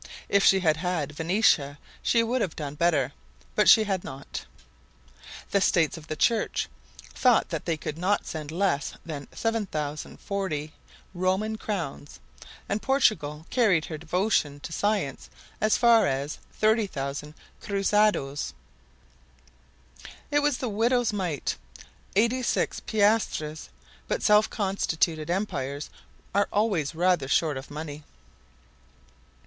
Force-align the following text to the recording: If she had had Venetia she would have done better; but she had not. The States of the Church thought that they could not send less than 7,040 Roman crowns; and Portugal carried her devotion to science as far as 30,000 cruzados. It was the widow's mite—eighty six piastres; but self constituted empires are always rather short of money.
If 0.29 0.43
she 0.43 0.61
had 0.61 0.77
had 0.77 1.11
Venetia 1.11 1.77
she 2.01 2.23
would 2.23 2.41
have 2.41 2.55
done 2.55 2.73
better; 2.73 3.13
but 3.53 3.69
she 3.69 3.83
had 3.83 4.03
not. 4.03 4.45
The 5.51 5.61
States 5.61 5.95
of 5.95 6.07
the 6.07 6.15
Church 6.15 6.67
thought 7.13 7.49
that 7.49 7.65
they 7.65 7.77
could 7.77 7.99
not 7.99 8.25
send 8.25 8.49
less 8.49 8.93
than 9.05 9.27
7,040 9.31 10.73
Roman 11.13 11.55
crowns; 11.55 12.19
and 12.67 12.81
Portugal 12.81 13.45
carried 13.51 13.85
her 13.85 13.97
devotion 13.99 14.59
to 14.61 14.71
science 14.73 15.29
as 15.61 15.77
far 15.77 16.07
as 16.07 16.39
30,000 16.53 17.35
cruzados. 17.61 18.53
It 20.31 20.39
was 20.39 20.57
the 20.57 20.67
widow's 20.67 21.13
mite—eighty 21.13 22.41
six 22.41 22.79
piastres; 22.79 23.69
but 24.07 24.23
self 24.23 24.49
constituted 24.49 25.29
empires 25.29 25.91
are 26.33 26.47
always 26.51 26.95
rather 26.95 27.27
short 27.27 27.55
of 27.55 27.69
money. 27.69 28.03